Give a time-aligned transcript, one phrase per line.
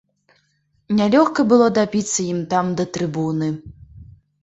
[0.99, 3.55] Нялёгка было дабіцца ім там да трыбуны.